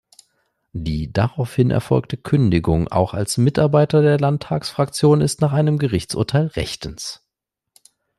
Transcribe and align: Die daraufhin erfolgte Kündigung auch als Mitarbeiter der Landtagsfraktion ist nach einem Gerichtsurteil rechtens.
Die 0.73 1.13
daraufhin 1.13 1.69
erfolgte 1.69 2.17
Kündigung 2.17 2.87
auch 2.87 3.13
als 3.13 3.37
Mitarbeiter 3.37 4.01
der 4.01 4.17
Landtagsfraktion 4.17 5.21
ist 5.21 5.41
nach 5.41 5.51
einem 5.53 5.77
Gerichtsurteil 5.77 6.47
rechtens. 6.47 7.23